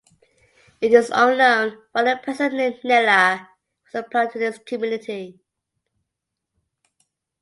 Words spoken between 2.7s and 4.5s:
"Nella" was applied to